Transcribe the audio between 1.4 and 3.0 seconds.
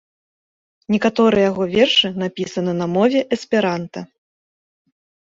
яго вершы напісаны на